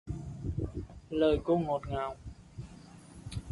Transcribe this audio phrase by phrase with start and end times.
[1.09, 2.15] Lời cô ngọt ngào